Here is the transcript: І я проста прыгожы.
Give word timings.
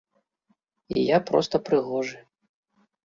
І 0.95 1.03
я 1.15 1.19
проста 1.29 1.55
прыгожы. 1.67 2.19